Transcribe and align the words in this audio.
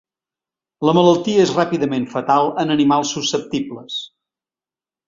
La 0.89 0.95
malaltia 0.99 1.43
és 1.49 1.53
ràpidament 1.59 2.09
fatal 2.17 2.51
en 2.65 2.79
animals 2.79 3.17
susceptibles. 3.19 4.05